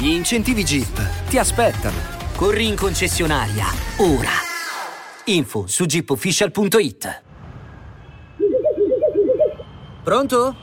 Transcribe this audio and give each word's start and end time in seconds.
Gli 0.00 0.10
incentivi 0.10 0.62
Jeep 0.62 1.26
ti 1.28 1.38
aspettano. 1.38 1.96
Corri 2.36 2.68
in 2.68 2.76
concessionaria, 2.76 3.64
ora. 3.96 4.30
Info 5.24 5.66
su 5.66 5.86
jeepofficial.it. 5.86 7.22
Pronto? 10.04 10.56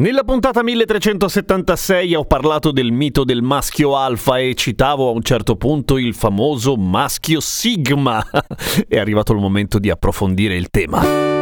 Nella 0.00 0.24
puntata 0.24 0.62
1376 0.62 2.14
ho 2.14 2.24
parlato 2.24 2.70
del 2.70 2.92
mito 2.92 3.24
del 3.24 3.42
maschio 3.42 3.94
alfa 3.98 4.38
e 4.38 4.54
citavo 4.54 5.10
a 5.10 5.12
un 5.12 5.20
certo 5.20 5.56
punto 5.56 5.98
il 5.98 6.14
famoso 6.14 6.76
maschio 6.76 7.40
sigma. 7.40 8.24
È 8.88 8.98
arrivato 8.98 9.34
il 9.34 9.38
momento 9.38 9.78
di 9.78 9.90
approfondire 9.90 10.56
il 10.56 10.70
tema. 10.70 11.39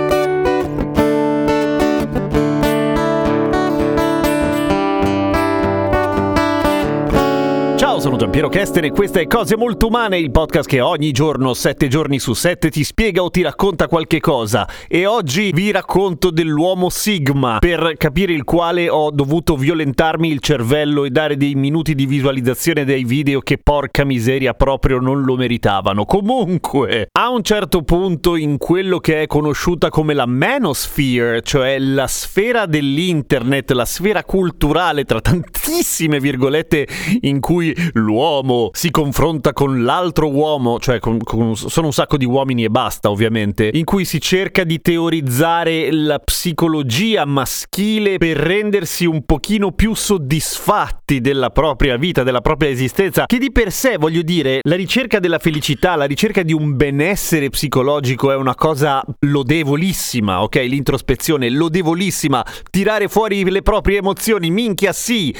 Sono 8.08 8.20
Giampiero 8.20 8.48
Kester 8.48 8.84
e 8.84 8.90
questa 8.90 9.20
è 9.20 9.26
Cose 9.26 9.54
Molto 9.54 9.88
Umane, 9.88 10.18
il 10.18 10.30
podcast 10.30 10.66
che 10.66 10.80
ogni 10.80 11.12
giorno, 11.12 11.52
sette 11.52 11.88
giorni 11.88 12.18
su 12.18 12.32
sette, 12.32 12.70
ti 12.70 12.82
spiega 12.82 13.22
o 13.22 13.28
ti 13.28 13.42
racconta 13.42 13.86
qualche 13.86 14.18
cosa. 14.18 14.66
E 14.88 15.04
oggi 15.04 15.50
vi 15.52 15.70
racconto 15.70 16.30
dell'uomo 16.30 16.88
Sigma, 16.88 17.58
per 17.58 17.96
capire 17.98 18.32
il 18.32 18.44
quale 18.44 18.88
ho 18.88 19.10
dovuto 19.10 19.56
violentarmi 19.56 20.30
il 20.30 20.40
cervello 20.40 21.04
e 21.04 21.10
dare 21.10 21.36
dei 21.36 21.54
minuti 21.54 21.94
di 21.94 22.06
visualizzazione 22.06 22.86
dei 22.86 23.04
video 23.04 23.40
che 23.40 23.58
porca 23.58 24.04
miseria 24.04 24.54
proprio 24.54 25.00
non 25.00 25.20
lo 25.20 25.36
meritavano. 25.36 26.06
Comunque, 26.06 27.08
a 27.12 27.28
un 27.28 27.42
certo 27.42 27.82
punto 27.82 28.36
in 28.36 28.56
quello 28.56 29.00
che 29.00 29.20
è 29.20 29.26
conosciuta 29.26 29.90
come 29.90 30.14
la 30.14 30.24
manosphere, 30.24 31.42
cioè 31.42 31.78
la 31.78 32.06
sfera 32.06 32.64
dell'internet, 32.64 33.70
la 33.72 33.84
sfera 33.84 34.24
culturale 34.24 35.04
tra 35.04 35.20
tantissime 35.20 36.20
virgolette 36.20 36.88
in 37.20 37.40
cui 37.40 37.74
l'uomo 37.98 38.70
si 38.72 38.90
confronta 38.90 39.52
con 39.52 39.84
l'altro 39.84 40.30
uomo, 40.30 40.78
cioè 40.78 40.98
con, 40.98 41.18
con, 41.18 41.56
sono 41.56 41.86
un 41.86 41.92
sacco 41.92 42.16
di 42.16 42.24
uomini 42.24 42.64
e 42.64 42.70
basta 42.70 43.10
ovviamente, 43.10 43.70
in 43.72 43.84
cui 43.84 44.04
si 44.04 44.20
cerca 44.20 44.64
di 44.64 44.80
teorizzare 44.80 45.92
la 45.92 46.18
psicologia 46.18 47.24
maschile 47.24 48.18
per 48.18 48.36
rendersi 48.36 49.04
un 49.04 49.24
pochino 49.24 49.72
più 49.72 49.94
soddisfatti 49.94 51.20
della 51.20 51.50
propria 51.50 51.96
vita, 51.96 52.22
della 52.22 52.40
propria 52.40 52.70
esistenza, 52.70 53.26
che 53.26 53.38
di 53.38 53.52
per 53.52 53.72
sé, 53.72 53.96
voglio 53.98 54.22
dire, 54.22 54.60
la 54.62 54.76
ricerca 54.76 55.18
della 55.18 55.38
felicità, 55.38 55.96
la 55.96 56.04
ricerca 56.04 56.42
di 56.42 56.52
un 56.52 56.76
benessere 56.76 57.48
psicologico 57.48 58.30
è 58.30 58.36
una 58.36 58.54
cosa 58.54 59.04
lodevolissima, 59.20 60.42
ok? 60.42 60.56
L'introspezione 60.56 61.50
lodevolissima, 61.50 62.44
tirare 62.70 63.08
fuori 63.08 63.44
le 63.48 63.62
proprie 63.62 63.98
emozioni, 63.98 64.50
minchia 64.50 64.92
sì, 64.92 65.34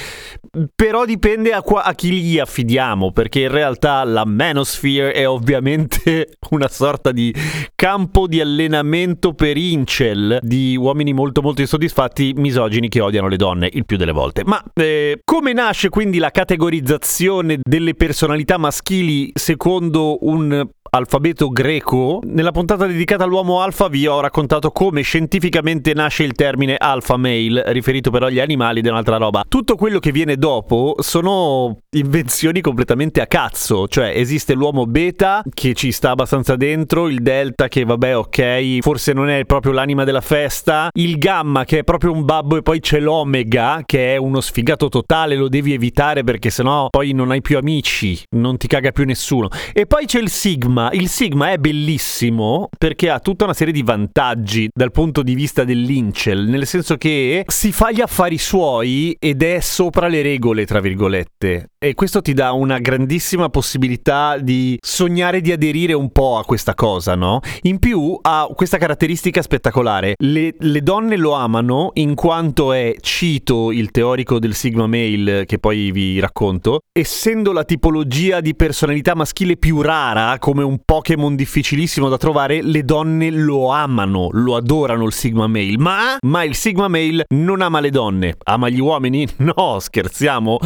però 0.75 1.05
dipende 1.05 1.53
a, 1.53 1.63
qua, 1.63 1.85
a 1.85 1.95
chi 1.95 2.11
gli 2.11 2.39
affidiamo, 2.49 3.13
perché 3.13 3.41
in 3.41 3.51
realtà 3.51 4.03
la 4.05 4.25
Manosphere 4.25 5.13
è 5.13 5.29
ovviamente 5.29 6.39
una 6.51 6.69
sorta 6.69 7.13
di 7.13 7.33
campo 7.75 8.27
di 8.27 8.41
allenamento 8.41 9.35
per 9.35 9.57
incel 9.57 10.39
di 10.43 10.77
uomini 10.77 11.13
molto 11.13 11.43
molto 11.43 11.61
insoddisfatti, 11.61 12.33
misogini 12.37 12.89
che 12.89 13.01
odiano 13.01 13.29
le 13.29 13.37
donne 13.37 13.69
il 13.71 13.85
più 13.85 13.99
delle 13.99 14.13
volte. 14.13 14.43
Ma 14.45 14.63
eh, 14.75 15.21
come 15.25 15.53
nasce 15.53 15.91
quindi 15.91 16.19
la 16.19 16.31
categorizzazione 16.31 17.59
delle 17.63 17.95
personalità 17.95 18.57
maschili 18.57 19.31
secondo 19.35 20.19
un 20.23 20.67
alfabeto 20.91 21.51
greco, 21.51 22.21
nella 22.25 22.51
puntata 22.51 22.87
dedicata 22.87 23.25
all'uomo 23.25 23.61
alfa 23.61 23.89
vi 23.89 24.07
ho 24.07 24.21
raccontato 24.21 24.71
come 24.71 25.03
scientificamente 25.03 25.93
nasce 25.93 26.25
il 26.25 26.33
termine 26.33 26.77
alfa 26.79 27.17
male, 27.17 27.63
riferito 27.73 28.11
però 28.11 28.27
agli 28.27 28.41
animali 28.41 28.79
ed 28.79 28.87
è 28.87 28.91
un'altra 28.91 29.17
roba. 29.17 29.45
Tutto 29.49 29.75
quello 29.77 29.99
che 29.99 30.13
viene 30.13 30.37
dopo 30.37 30.97
sono 30.99 31.79
invenzioni 31.91 32.61
completamente 32.61 33.21
a 33.21 33.27
cazzo, 33.27 33.87
cioè 33.89 34.13
esiste 34.15 34.55
l'uomo 34.55 34.87
beta 34.87 35.43
che 35.53 35.75
ci 35.75 35.93
sta 35.93 36.11
abbastanza 36.11 36.57
dentro, 36.57 37.09
il 37.09 37.21
delta 37.21 37.69
che 37.69 37.85
vabbè 37.85 38.17
ok, 38.17 38.79
forse 38.81 39.13
non 39.13 39.29
è 39.29 39.45
proprio 39.45 39.73
l'anima 39.73 40.05
della 40.05 40.21
festa, 40.21 40.89
il 40.95 41.19
gamma 41.19 41.65
che 41.65 41.81
è 41.81 41.85
proprio 41.85 42.13
un 42.13 42.25
babbo 42.25 42.57
e 42.57 42.63
poi 42.63 42.81
c'è 42.81 43.01
l'omega 43.01 43.83
che 43.85 44.15
è 44.15 44.17
uno 44.17 44.41
sfigato 44.41 44.89
totale, 44.89 45.37
lo 45.37 45.49
devi 45.49 45.73
evitare 45.73 46.25
perché 46.25 46.51
sennò 46.51 46.89
poi 46.89 47.13
non 47.13 47.31
hai 47.31 47.43
più 47.43 47.59
amici, 47.59 48.21
non 48.37 48.57
ti 48.57 48.67
caga 48.67 48.91
più 48.91 49.05
nessuno. 49.05 49.49
E 49.73 49.87
poi 49.87 50.07
c'è 50.07 50.21
il 50.21 50.31
sigma 50.31 50.78
Sigma, 50.79 50.91
il 50.93 51.09
Sigma 51.09 51.51
è 51.51 51.59
bellissimo 51.59 52.69
perché 52.77 53.11
ha 53.11 53.19
tutta 53.19 53.45
una 53.45 53.55
serie 53.55 53.73
di 53.73 53.83
vantaggi 53.83 54.69
dal 54.73 54.93
punto 54.93 55.23
di 55.23 55.35
vista 55.35 55.65
dell'Incel, 55.65 56.45
nel 56.45 56.67
senso 56.67 56.97
che 56.97 57.45
si 57.47 57.73
fa 57.73 57.91
gli 57.91 58.01
affari 58.01 58.39
suoi 58.39 59.17
ed 59.19 59.43
è 59.43 59.59
sopra 59.61 60.07
le 60.07 60.23
regole, 60.23 60.65
tra 60.65 60.81
virgolette. 60.81 61.71
E 61.81 61.95
questo 61.95 62.21
ti 62.21 62.35
dà 62.35 62.51
una 62.51 62.81
grandissima 62.81 63.51
possibilità 63.51 64.37
di 64.37 64.77
sognare 64.83 65.41
di 65.41 65.53
aderire 65.53 65.93
un 65.93 66.11
po' 66.11 66.37
a 66.37 66.45
questa 66.45 66.75
cosa, 66.75 67.15
no? 67.15 67.39
In 67.63 67.79
più 67.79 68.19
ha 68.21 68.49
questa 68.53 68.79
caratteristica 68.79 69.43
spettacolare. 69.43 70.15
Le, 70.19 70.57
le 70.59 70.83
donne 70.83 71.15
lo 71.15 71.35
amano 71.35 71.91
in 71.95 72.17
quanto 72.17 72.73
è, 72.73 72.97
cito 72.99 73.71
il 73.71 73.93
teorico 73.93 74.41
del 74.41 74.55
Sigma 74.55 74.89
Male 74.89 75.45
che 75.47 75.61
poi 75.61 75.93
vi 75.93 76.19
racconto, 76.19 76.81
essendo 76.91 77.53
la 77.53 77.63
tipologia 77.63 78.41
di 78.41 78.57
personalità 78.57 79.15
maschile 79.15 79.57
più 79.57 79.81
rara, 79.81 80.37
come 80.41 80.65
un 80.65 80.81
Pokémon 80.85 81.37
difficilissimo 81.37 82.09
da 82.09 82.17
trovare, 82.17 82.61
le 82.61 82.83
donne 82.83 83.31
lo 83.31 83.71
amano, 83.71 84.31
lo 84.33 84.57
adorano 84.57 85.07
il 85.07 85.13
Sigma 85.13 85.47
Male. 85.47 85.79
Ma, 85.79 86.17
ma 86.27 86.43
il 86.43 86.57
Sigma 86.57 86.89
Male 86.89 87.27
non 87.29 87.63
ama 87.63 87.79
le 87.79 87.91
donne, 87.91 88.37
ama 88.43 88.69
gli 88.69 88.81
uomini? 88.81 89.27
No, 89.59 89.79
scherziamo, 89.79 90.59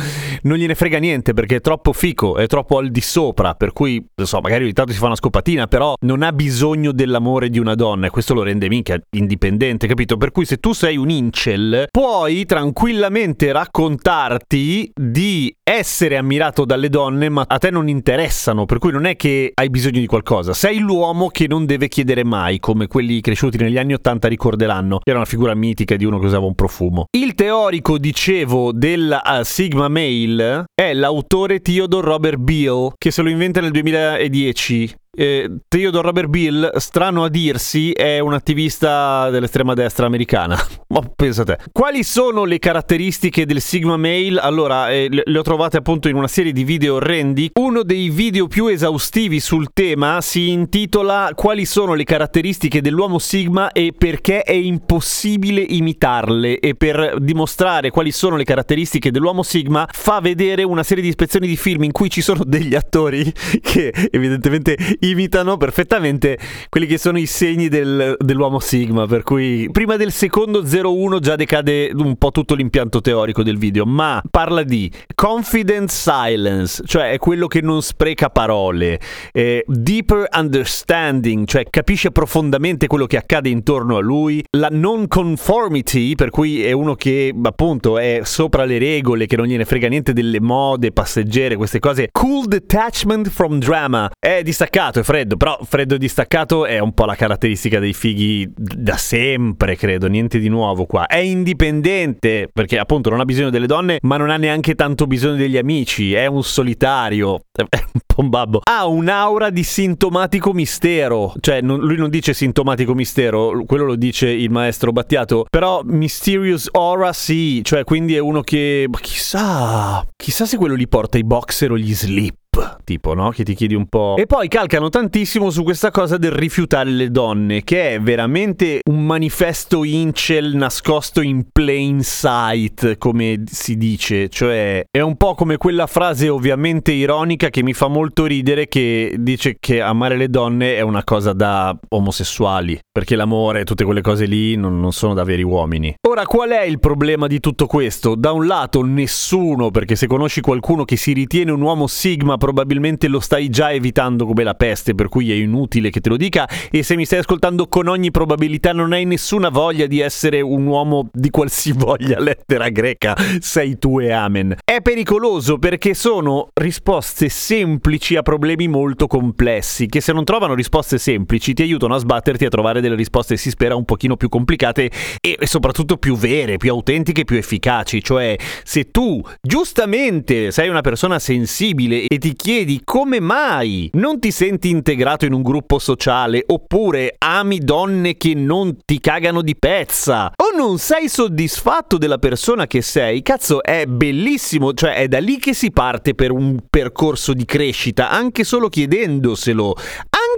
non 0.42 0.56
gliene 0.56 0.74
frega 0.74 0.98
niente 1.02 1.34
perché 1.34 1.56
è 1.56 1.60
troppo 1.60 1.92
fico, 1.92 2.36
è 2.36 2.46
troppo 2.46 2.78
al 2.78 2.90
di 2.90 3.00
sopra, 3.00 3.54
per 3.54 3.72
cui, 3.72 4.02
non 4.14 4.26
so, 4.26 4.40
magari 4.40 4.62
ogni 4.62 4.72
tanto 4.72 4.92
si 4.92 4.98
fa 4.98 5.06
una 5.06 5.16
scopatina, 5.16 5.66
però 5.66 5.94
non 6.02 6.22
ha 6.22 6.32
bisogno 6.32 6.92
dell'amore 6.92 7.50
di 7.50 7.58
una 7.58 7.74
donna 7.74 8.06
e 8.06 8.10
questo 8.10 8.32
lo 8.32 8.42
rende 8.42 8.68
minchia 8.68 9.00
indipendente, 9.10 9.86
capito? 9.86 10.16
Per 10.16 10.30
cui 10.30 10.44
se 10.44 10.58
tu 10.58 10.72
sei 10.72 10.96
un 10.96 11.10
incel, 11.10 11.88
puoi 11.90 12.46
tranquillamente 12.46 13.50
raccontarti 13.50 14.92
di 14.94 15.54
essere 15.62 16.16
ammirato 16.16 16.64
dalle 16.64 16.88
donne, 16.88 17.28
ma 17.28 17.44
a 17.46 17.58
te 17.58 17.70
non 17.70 17.88
interessano, 17.88 18.64
per 18.64 18.78
cui 18.78 18.92
non 18.92 19.04
è 19.04 19.16
che 19.16 19.50
hai 19.54 19.70
bisogno 19.70 20.00
di 20.00 20.06
qualcosa. 20.06 20.52
Sei 20.52 20.78
l'uomo 20.78 21.28
che 21.28 21.46
non 21.48 21.66
deve 21.66 21.88
chiedere 21.88 22.24
mai, 22.24 22.60
come 22.60 22.86
quelli 22.86 23.20
cresciuti 23.20 23.58
negli 23.58 23.78
anni 23.78 23.94
Ottanta 23.94 24.28
ricorderanno. 24.28 25.00
Era 25.02 25.18
una 25.18 25.26
figura 25.26 25.54
mitica 25.54 25.96
di 25.96 26.04
uno 26.04 26.18
che 26.18 26.26
usava 26.26 26.46
un 26.46 26.54
profumo. 26.54 27.06
Il 27.10 27.34
teorico, 27.34 27.98
dicevo, 27.98 28.72
del 28.72 29.20
uh, 29.22 29.42
Sigma 29.42 29.88
Male 29.88 30.64
è 30.74 30.91
l'autore 30.94 31.60
Theodore 31.60 32.06
Robert 32.06 32.38
Beale, 32.38 32.92
che 32.96 33.10
se 33.10 33.22
lo 33.22 33.28
inventa 33.28 33.60
nel 33.60 33.70
2010 33.70 34.94
eh, 35.14 35.58
Theodore 35.68 36.06
Robert 36.06 36.28
Bill, 36.28 36.76
strano 36.76 37.24
a 37.24 37.28
dirsi, 37.28 37.92
è 37.92 38.18
un 38.18 38.32
attivista 38.32 39.28
dell'estrema 39.28 39.74
destra 39.74 40.06
americana. 40.06 40.56
Ma 40.88 41.00
pensa 41.14 41.44
te. 41.44 41.58
Quali 41.70 42.02
sono 42.02 42.44
le 42.44 42.58
caratteristiche 42.58 43.44
del 43.44 43.60
Sigma 43.60 43.98
Male? 43.98 44.38
Allora, 44.40 44.90
eh, 44.90 45.08
le 45.10 45.38
ho 45.38 45.42
trovate 45.42 45.76
appunto 45.76 46.08
in 46.08 46.16
una 46.16 46.28
serie 46.28 46.52
di 46.52 46.64
video 46.64 46.94
orrendi. 46.94 47.50
Uno 47.60 47.82
dei 47.82 48.08
video 48.08 48.46
più 48.46 48.68
esaustivi 48.68 49.38
sul 49.40 49.68
tema 49.74 50.22
si 50.22 50.48
intitola 50.48 51.32
Quali 51.34 51.66
sono 51.66 51.92
le 51.92 52.04
caratteristiche 52.04 52.80
dell'uomo 52.80 53.18
Sigma 53.18 53.72
e 53.72 53.92
perché 53.96 54.42
è 54.42 54.52
impossibile 54.52 55.60
imitarle. 55.60 56.58
E 56.58 56.74
per 56.74 57.18
dimostrare 57.20 57.90
quali 57.90 58.12
sono 58.12 58.36
le 58.36 58.44
caratteristiche 58.44 59.10
dell'uomo 59.10 59.42
Sigma, 59.42 59.86
fa 59.90 60.20
vedere 60.20 60.62
una 60.62 60.82
serie 60.82 61.02
di 61.02 61.10
ispezioni 61.10 61.46
di 61.46 61.56
film 61.56 61.84
in 61.84 61.92
cui 61.92 62.08
ci 62.08 62.22
sono 62.22 62.44
degli 62.44 62.74
attori 62.74 63.30
che 63.60 63.92
evidentemente 64.10 64.76
imitano 65.04 65.56
perfettamente 65.56 66.38
quelli 66.68 66.86
che 66.86 66.98
sono 66.98 67.18
i 67.18 67.26
segni 67.26 67.68
del, 67.68 68.16
dell'uomo 68.18 68.60
Sigma, 68.60 69.06
per 69.06 69.22
cui 69.22 69.68
prima 69.70 69.96
del 69.96 70.12
secondo 70.12 70.62
01 70.62 71.18
già 71.18 71.36
decade 71.36 71.90
un 71.94 72.16
po' 72.16 72.30
tutto 72.30 72.54
l'impianto 72.54 73.00
teorico 73.00 73.42
del 73.42 73.58
video, 73.58 73.84
ma 73.84 74.22
parla 74.30 74.62
di 74.62 74.90
confident 75.14 75.90
silence, 75.90 76.82
cioè 76.86 77.12
è 77.12 77.18
quello 77.18 77.46
che 77.46 77.60
non 77.60 77.82
spreca 77.82 78.30
parole, 78.30 79.00
eh, 79.32 79.64
deeper 79.66 80.28
understanding, 80.36 81.46
cioè 81.46 81.64
capisce 81.68 82.10
profondamente 82.10 82.86
quello 82.86 83.06
che 83.06 83.16
accade 83.16 83.48
intorno 83.48 83.96
a 83.96 84.00
lui, 84.00 84.42
la 84.56 84.68
non 84.70 85.08
conformity, 85.08 86.14
per 86.14 86.30
cui 86.30 86.64
è 86.64 86.72
uno 86.72 86.94
che 86.94 87.34
appunto 87.42 87.98
è 87.98 88.20
sopra 88.24 88.64
le 88.64 88.78
regole, 88.78 89.26
che 89.26 89.36
non 89.36 89.46
gliene 89.46 89.64
frega 89.64 89.88
niente 89.88 90.12
delle 90.12 90.40
mode 90.40 90.92
passeggere, 90.92 91.56
queste 91.56 91.78
cose. 91.78 92.08
Cool 92.12 92.46
detachment 92.46 93.28
from 93.28 93.58
drama, 93.58 94.10
è 94.18 94.42
distaccato, 94.42 94.91
è 95.00 95.02
freddo, 95.02 95.36
però 95.36 95.58
freddo 95.62 95.94
e 95.94 95.98
distaccato 95.98 96.66
è 96.66 96.78
un 96.78 96.92
po' 96.92 97.04
la 97.04 97.14
caratteristica 97.14 97.78
dei 97.78 97.92
fighi 97.92 98.50
da 98.54 98.96
sempre, 98.96 99.76
credo, 99.76 100.06
niente 100.08 100.38
di 100.38 100.48
nuovo 100.48 100.86
qua. 100.86 101.06
È 101.06 101.18
indipendente, 101.18 102.48
perché 102.52 102.78
appunto 102.78 103.10
non 103.10 103.20
ha 103.20 103.24
bisogno 103.24 103.50
delle 103.50 103.66
donne, 103.66 103.98
ma 104.02 104.16
non 104.16 104.30
ha 104.30 104.36
neanche 104.36 104.74
tanto 104.74 105.06
bisogno 105.06 105.36
degli 105.36 105.56
amici, 105.56 106.14
è 106.14 106.26
un 106.26 106.42
solitario, 106.42 107.46
è 107.52 107.62
un 107.92 108.00
po' 108.06 108.20
un 108.20 108.28
babbo. 108.28 108.60
Ha 108.62 108.86
un'aura 108.86 109.50
di 109.50 109.62
sintomatico 109.62 110.52
mistero, 110.52 111.34
cioè 111.40 111.60
non, 111.60 111.80
lui 111.80 111.96
non 111.96 112.10
dice 112.10 112.34
sintomatico 112.34 112.94
mistero, 112.94 113.62
quello 113.66 113.84
lo 113.84 113.96
dice 113.96 114.28
il 114.28 114.50
maestro 114.50 114.92
Battiato, 114.92 115.46
però 115.48 115.82
mysterious 115.84 116.68
aura 116.72 117.12
sì, 117.12 117.62
cioè 117.64 117.84
quindi 117.84 118.14
è 118.14 118.18
uno 118.18 118.40
che 118.42 118.88
chissà, 119.00 120.06
chissà 120.16 120.46
se 120.46 120.56
quello 120.56 120.76
gli 120.76 120.88
porta 120.88 121.18
i 121.18 121.24
boxer 121.24 121.72
o 121.72 121.78
gli 121.78 121.94
slip 121.94 122.80
tipo, 122.84 123.14
no? 123.14 123.30
Che 123.30 123.44
ti 123.44 123.54
chiedi 123.54 123.74
un 123.74 123.86
po'. 123.86 124.16
E 124.16 124.26
poi 124.26 124.48
calcano 124.48 124.88
tantissimo 124.88 125.50
su 125.50 125.62
questa 125.62 125.90
cosa 125.90 126.16
del 126.16 126.32
rifiutare 126.32 126.90
le 126.90 127.10
donne, 127.10 127.62
che 127.62 127.94
è 127.94 128.00
veramente 128.00 128.80
un 128.90 129.04
manifesto 129.04 129.84
incel 129.84 130.54
nascosto 130.56 131.20
in 131.20 131.46
plain 131.52 132.02
sight, 132.02 132.98
come 132.98 133.42
si 133.46 133.76
dice. 133.76 134.28
Cioè, 134.28 134.84
è 134.90 135.00
un 135.00 135.16
po' 135.16 135.34
come 135.34 135.56
quella 135.56 135.86
frase 135.86 136.28
ovviamente 136.28 136.92
ironica 136.92 137.50
che 137.50 137.62
mi 137.62 137.72
fa 137.72 137.88
molto 137.88 138.26
ridere 138.26 138.66
che 138.66 139.14
dice 139.18 139.56
che 139.58 139.80
amare 139.80 140.16
le 140.16 140.28
donne 140.28 140.76
è 140.76 140.80
una 140.80 141.04
cosa 141.04 141.32
da 141.32 141.76
omosessuali, 141.90 142.78
perché 142.90 143.16
l'amore 143.16 143.60
e 143.60 143.64
tutte 143.64 143.84
quelle 143.84 144.00
cose 144.02 144.26
lì 144.26 144.56
non, 144.56 144.80
non 144.80 144.92
sono 144.92 145.14
da 145.14 145.24
veri 145.24 145.42
uomini. 145.42 145.94
Ora, 146.08 146.26
qual 146.26 146.50
è 146.50 146.62
il 146.62 146.80
problema 146.80 147.26
di 147.26 147.40
tutto 147.40 147.66
questo? 147.66 148.14
Da 148.14 148.32
un 148.32 148.46
lato, 148.46 148.82
nessuno, 148.82 149.70
perché 149.70 149.96
se 149.96 150.06
conosci 150.06 150.40
qualcuno 150.40 150.84
che 150.84 150.96
si 150.96 151.12
ritiene 151.12 151.50
un 151.50 151.60
uomo 151.60 151.86
sigma, 151.86 152.36
probabilmente 152.36 152.71
lo 153.08 153.20
stai 153.20 153.48
già 153.48 153.72
evitando 153.72 154.26
come 154.26 154.44
la 154.44 154.54
peste, 154.54 154.94
per 154.94 155.08
cui 155.08 155.30
è 155.30 155.34
inutile 155.34 155.90
che 155.90 156.00
te 156.00 156.08
lo 156.08 156.16
dica. 156.16 156.48
E 156.70 156.82
se 156.82 156.96
mi 156.96 157.04
stai 157.04 157.20
ascoltando 157.20 157.66
con 157.68 157.88
ogni 157.88 158.10
probabilità 158.10 158.72
non 158.72 158.92
hai 158.92 159.04
nessuna 159.04 159.48
voglia 159.48 159.86
di 159.86 160.00
essere 160.00 160.40
un 160.40 160.66
uomo 160.66 161.08
di 161.12 161.30
qualsivoglia 161.30 162.20
lettera 162.20 162.68
greca, 162.68 163.16
sei 163.40 163.78
tu 163.78 164.00
e 164.00 164.10
amen. 164.10 164.56
È 164.64 164.80
pericoloso 164.80 165.58
perché 165.58 165.94
sono 165.94 166.48
risposte 166.54 167.28
semplici 167.28 168.16
a 168.16 168.22
problemi 168.22 168.68
molto 168.68 169.06
complessi, 169.06 169.86
che 169.86 170.00
se 170.00 170.12
non 170.12 170.24
trovano 170.24 170.54
risposte 170.54 170.98
semplici 170.98 171.52
ti 171.54 171.62
aiutano 171.62 171.94
a 171.94 171.98
sbatterti 171.98 172.44
a 172.44 172.48
trovare 172.48 172.80
delle 172.80 172.94
risposte, 172.94 173.36
si 173.36 173.50
spera, 173.50 173.74
un 173.74 173.84
pochino 173.84 174.16
più 174.16 174.28
complicate 174.28 174.90
e 175.20 175.38
soprattutto 175.42 175.96
più 175.96 176.16
vere, 176.16 176.56
più 176.56 176.70
autentiche, 176.70 177.24
più 177.24 177.36
efficaci. 177.36 178.02
Cioè, 178.02 178.36
se 178.62 178.90
tu 178.90 179.20
giustamente 179.40 180.50
sei 180.50 180.68
una 180.68 180.80
persona 180.80 181.18
sensibile 181.18 182.06
e 182.06 182.18
ti 182.18 182.34
chiedi 182.34 182.61
come 182.84 183.20
mai 183.20 183.90
non 183.94 184.18
ti 184.20 184.30
senti 184.30 184.70
integrato 184.70 185.24
in 185.24 185.32
un 185.32 185.42
gruppo 185.42 185.78
sociale 185.78 186.44
oppure 186.46 187.14
ami 187.18 187.58
donne 187.58 188.16
che 188.16 188.34
non 188.34 188.78
ti 188.84 189.00
cagano 189.00 189.42
di 189.42 189.56
pezza? 189.56 190.32
O 190.36 190.56
non 190.56 190.78
sei 190.78 191.08
soddisfatto 191.08 191.98
della 191.98 192.18
persona 192.18 192.66
che 192.66 192.82
sei, 192.82 193.22
cazzo 193.22 193.62
è 193.62 193.86
bellissimo, 193.86 194.72
cioè 194.74 194.94
è 194.94 195.08
da 195.08 195.18
lì 195.18 195.38
che 195.38 195.54
si 195.54 195.70
parte 195.70 196.14
per 196.14 196.30
un 196.30 196.58
percorso 196.68 197.32
di 197.32 197.44
crescita, 197.44 198.10
anche 198.10 198.44
solo 198.44 198.68
chiedendoselo, 198.68 199.74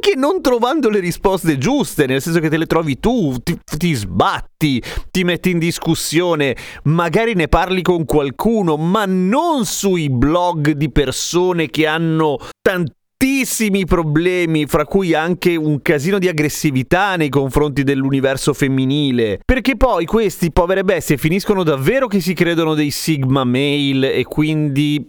anche 0.05 0.17
non 0.17 0.43
trovando 0.43 0.91
le 0.91 1.01
risposte 1.01 1.57
giuste, 1.57 2.05
nel 2.05 2.21
senso 2.21 2.39
che 2.39 2.51
te 2.51 2.59
le 2.59 2.67
trovi 2.67 3.01
tu, 3.01 3.39
ti, 3.43 3.59
ti, 3.79 3.95
sbatti, 3.95 4.83
ti 5.11 5.25
metti 5.25 5.49
in 5.49 5.59
discussione, 5.59 6.55
magari 6.85 7.33
ne 7.33 7.49
parli 7.49 7.81
con 7.81 8.05
qualcuno, 8.05 8.77
ma 8.77 9.07
non 9.07 9.65
sui 9.65 10.11
blog 10.11 10.73
di 10.73 10.91
persone 10.91 11.71
che 11.71 11.87
hanno 11.87 12.39
tantissimo 12.61 13.03
tantissimi 13.25 13.87
problemi, 13.87 14.67
fra 14.67 14.85
cui 14.85 15.15
anche 15.15 15.57
un 15.57 15.81
casino 15.81 16.19
di 16.19 16.29
aggressività 16.29 17.17
nei 17.17 17.31
confronti 17.31 17.83
dell'universo 17.83 18.53
femminile. 18.53 19.41
Perché 19.43 19.79
poi 19.79 20.05
questi 20.05 20.53
povere 20.53 20.85
bestie 20.85 21.17
finiscono 21.17 21.63
davvero 21.63 22.07
che 22.07 22.21
si 22.21 22.35
credono 22.35 22.75
dei 22.75 22.91
Sigma 22.91 23.45
male 23.45 24.13
e 24.13 24.25
quindi 24.25 25.09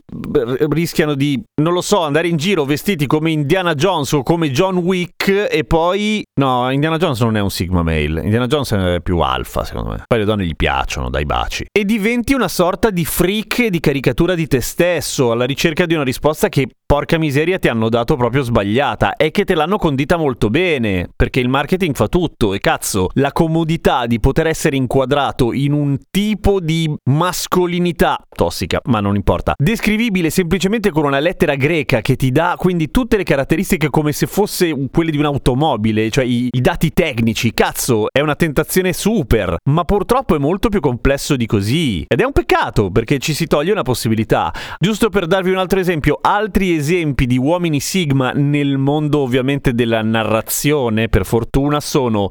rischiano 0.69 1.13
di, 1.13 1.41
non 1.61 1.73
lo 1.73 1.81
so, 1.81 2.03
andare 2.03 2.29
in 2.29 2.37
giro 2.37 2.63
vestiti 2.63 3.05
come 3.05 3.31
Indiana 3.31 3.73
Jones 3.73 4.13
o 4.13 4.23
come 4.23 4.49
John 4.49 4.77
Wick 4.77 5.49
e 5.51 5.65
poi... 5.65 6.23
No, 6.39 6.71
Indiana 6.71 6.97
Jones 6.97 7.19
non 7.19 7.35
è 7.35 7.41
un 7.41 7.51
Sigma 7.51 7.83
male, 7.83 8.21
Indiana 8.21 8.47
Jones 8.47 8.71
è 8.71 9.01
più 9.01 9.19
alfa 9.19 9.65
secondo 9.65 9.89
me. 9.89 10.03
Poi 10.07 10.19
le 10.19 10.25
donne 10.25 10.45
gli 10.45 10.55
piacciono, 10.55 11.09
dai 11.09 11.25
baci. 11.25 11.65
E 11.69 11.83
diventi 11.83 12.33
una 12.33 12.47
sorta 12.47 12.91
di 12.91 13.03
freak 13.03 13.65
di 13.65 13.81
caricatura 13.81 14.35
di 14.35 14.47
te 14.47 14.61
stesso, 14.61 15.31
alla 15.31 15.45
ricerca 15.45 15.85
di 15.85 15.95
una 15.95 16.03
risposta 16.03 16.47
che 16.47 16.69
porca 16.85 17.17
miseria 17.17 17.57
ti 17.57 17.67
hanno 17.67 17.89
dato 17.89 18.15
proprio 18.15 18.43
sbagliata, 18.43 19.15
è 19.15 19.31
che 19.31 19.43
te 19.43 19.55
l'hanno 19.55 19.77
condita 19.77 20.17
molto 20.17 20.49
bene, 20.49 21.09
perché 21.15 21.39
il 21.39 21.49
marketing 21.49 21.95
fa 21.95 22.07
tutto 22.07 22.53
e 22.53 22.59
cazzo, 22.59 23.09
la 23.13 23.31
comodità 23.31 24.05
di 24.05 24.19
poter 24.19 24.47
essere 24.47 24.75
inquadrato 24.75 25.51
in 25.51 25.73
un 25.73 25.97
tipo 26.11 26.59
di 26.59 26.93
mascolinità 27.05 28.21
tossica, 28.29 28.79
ma 28.85 28.99
non 28.99 29.15
importa, 29.15 29.53
descrivibile 29.57 30.29
semplicemente 30.29 30.91
con 30.91 31.05
una 31.05 31.19
lettera 31.19 31.55
greca 31.55 32.01
che 32.01 32.15
ti 32.15 32.31
dà 32.31 32.55
quindi 32.57 32.91
tutte 32.91 33.17
le 33.17 33.23
caratteristiche 33.23 33.89
come 33.89 34.11
se 34.11 34.27
fosse 34.27 34.73
quelle 34.91 35.09
di 35.09 35.17
un'automobile, 35.17 36.11
cioè 36.11 36.23
i, 36.23 36.49
i 36.51 36.61
dati 36.61 36.91
tecnici, 36.93 37.53
cazzo, 37.53 38.07
è 38.11 38.19
una 38.19 38.35
tentazione 38.35 38.93
super, 38.93 39.55
ma 39.69 39.83
purtroppo 39.85 40.35
è 40.35 40.39
molto 40.39 40.69
più 40.69 40.81
complesso 40.81 41.35
di 41.35 41.47
così. 41.47 42.05
Ed 42.07 42.21
è 42.21 42.25
un 42.25 42.31
peccato 42.31 42.91
perché 42.91 43.17
ci 43.17 43.33
si 43.33 43.47
toglie 43.47 43.71
una 43.71 43.81
possibilità. 43.81 44.53
Giusto 44.79 45.09
per 45.09 45.25
darvi 45.25 45.49
un 45.49 45.57
altro 45.57 45.79
esempio, 45.79 46.19
altri 46.21 46.74
esempi 46.75 47.25
di 47.25 47.37
uomini 47.37 47.79
Sigma 47.79 48.31
nel 48.31 48.77
mondo 48.77 49.19
ovviamente 49.19 49.73
della 49.73 50.01
narrazione, 50.01 51.09
per 51.09 51.25
fortuna, 51.25 51.79
sono 51.79 52.29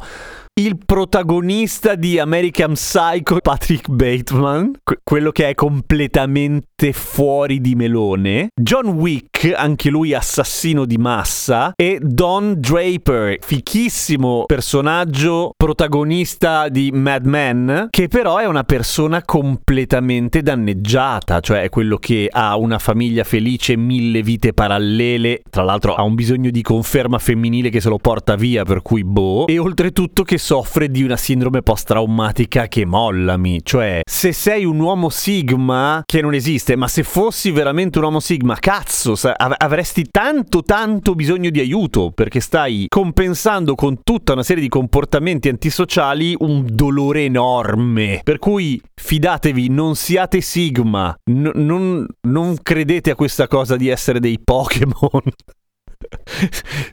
il 0.56 0.78
protagonista 0.78 1.96
di 1.96 2.16
American 2.20 2.74
Psycho, 2.74 3.38
Patrick 3.40 3.88
Bateman, 3.88 4.70
que- 4.84 5.00
quello 5.02 5.32
che 5.32 5.48
è 5.48 5.54
completamente 5.54 6.92
fuori 6.92 7.60
di 7.60 7.74
melone, 7.74 8.50
John 8.54 8.90
Wick, 8.90 9.52
anche 9.52 9.90
lui 9.90 10.14
assassino 10.14 10.84
di 10.84 10.96
massa, 10.96 11.72
e 11.74 11.98
Don 12.00 12.54
Draper, 12.56 13.38
fichissimo 13.40 14.44
personaggio 14.46 15.50
protagonista 15.56 16.68
di 16.68 16.92
Mad 16.92 17.26
Men, 17.26 17.88
che 17.90 18.06
però 18.06 18.38
è 18.38 18.46
una 18.46 18.62
persona 18.62 19.24
completamente 19.24 20.40
danneggiata, 20.40 21.40
cioè 21.40 21.62
è 21.62 21.68
quello 21.68 21.96
che 21.96 22.28
ha 22.30 22.56
una 22.56 22.78
famiglia 22.78 23.24
felice, 23.24 23.76
mille 23.76 24.22
vite 24.22 24.52
parallele, 24.52 25.42
tra 25.50 25.64
l'altro 25.64 25.96
ha 25.96 26.02
un 26.04 26.14
bisogno 26.14 26.50
di 26.50 26.62
conferma 26.62 27.18
femminile 27.18 27.70
che 27.70 27.80
se 27.80 27.88
lo 27.88 27.98
porta 27.98 28.36
via, 28.36 28.62
per 28.62 28.82
cui 28.82 29.02
boh, 29.02 29.48
e 29.48 29.58
oltretutto 29.58 30.22
che 30.22 30.42
soffre 30.44 30.90
di 30.90 31.02
una 31.02 31.16
sindrome 31.16 31.62
post-traumatica 31.62 32.68
che 32.68 32.84
mollami. 32.84 33.60
Cioè, 33.62 34.02
se 34.04 34.32
sei 34.32 34.66
un 34.66 34.78
uomo 34.78 35.08
Sigma, 35.08 36.02
che 36.04 36.20
non 36.20 36.34
esiste, 36.34 36.76
ma 36.76 36.86
se 36.86 37.02
fossi 37.02 37.50
veramente 37.50 37.96
un 37.96 38.04
uomo 38.04 38.20
Sigma, 38.20 38.56
cazzo, 38.56 39.12
av- 39.36 39.54
avresti 39.56 40.04
tanto 40.10 40.62
tanto 40.62 41.14
bisogno 41.14 41.48
di 41.48 41.60
aiuto, 41.60 42.10
perché 42.10 42.40
stai 42.40 42.84
compensando 42.88 43.74
con 43.74 44.02
tutta 44.02 44.34
una 44.34 44.42
serie 44.42 44.62
di 44.62 44.68
comportamenti 44.68 45.48
antisociali 45.48 46.36
un 46.38 46.66
dolore 46.68 47.24
enorme. 47.24 48.20
Per 48.22 48.38
cui 48.38 48.78
fidatevi, 48.94 49.70
non 49.70 49.96
siate 49.96 50.42
Sigma, 50.42 51.16
N- 51.30 51.52
non, 51.54 52.06
non 52.28 52.58
credete 52.62 53.10
a 53.10 53.14
questa 53.14 53.48
cosa 53.48 53.76
di 53.76 53.88
essere 53.88 54.20
dei 54.20 54.38
Pokémon. 54.44 55.22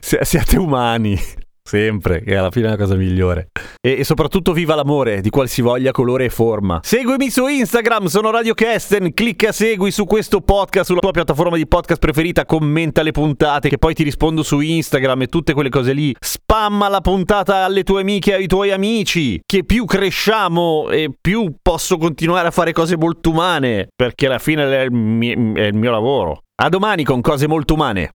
siate 0.00 0.56
umani. 0.56 1.18
Sempre, 1.64 2.22
che 2.22 2.36
alla 2.36 2.50
fine 2.50 2.66
è 2.66 2.70
la 2.70 2.76
cosa 2.76 2.96
migliore. 2.96 3.48
E, 3.80 3.98
e, 3.98 4.04
soprattutto 4.04 4.52
viva 4.52 4.74
l'amore, 4.74 5.20
di 5.20 5.30
qualsivoglia 5.30 5.92
colore 5.92 6.24
e 6.24 6.28
forma. 6.28 6.80
Seguimi 6.82 7.30
su 7.30 7.46
Instagram, 7.46 8.06
sono 8.06 8.30
Radio 8.30 8.52
Kesten, 8.52 9.14
clicca 9.14 9.52
segui 9.52 9.92
su 9.92 10.04
questo 10.04 10.40
podcast, 10.40 10.86
sulla 10.86 11.00
tua 11.00 11.12
piattaforma 11.12 11.56
di 11.56 11.66
podcast 11.66 12.00
preferita, 12.00 12.44
commenta 12.44 13.02
le 13.02 13.12
puntate, 13.12 13.68
che 13.68 13.78
poi 13.78 13.94
ti 13.94 14.02
rispondo 14.02 14.42
su 14.42 14.58
Instagram 14.60 15.22
e 15.22 15.26
tutte 15.28 15.54
quelle 15.54 15.70
cose 15.70 15.92
lì. 15.92 16.14
Spamma 16.18 16.88
la 16.88 17.00
puntata 17.00 17.64
alle 17.64 17.84
tue 17.84 18.00
amiche 18.00 18.32
e 18.32 18.34
ai 18.34 18.46
tuoi 18.48 18.72
amici, 18.72 19.40
che 19.46 19.64
più 19.64 19.84
cresciamo 19.84 20.90
e 20.90 21.10
più 21.18 21.54
posso 21.62 21.96
continuare 21.96 22.48
a 22.48 22.50
fare 22.50 22.72
cose 22.72 22.96
molto 22.96 23.30
umane, 23.30 23.88
perché 23.94 24.26
alla 24.26 24.40
fine 24.40 24.64
è 24.64 24.82
il 24.82 24.92
mio, 24.92 25.54
è 25.54 25.66
il 25.66 25.74
mio 25.74 25.90
lavoro. 25.90 26.40
A 26.60 26.68
domani 26.68 27.04
con 27.04 27.20
cose 27.20 27.46
molto 27.46 27.74
umane. 27.74 28.10